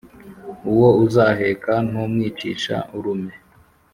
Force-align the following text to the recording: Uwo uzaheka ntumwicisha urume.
Uwo 0.71 0.89
uzaheka 1.05 1.73
ntumwicisha 1.89 2.75
urume. 2.97 3.33